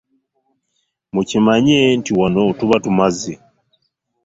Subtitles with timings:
[1.13, 3.33] Mukimanye nti wano tuba tumaze.